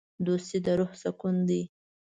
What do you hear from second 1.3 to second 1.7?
دی.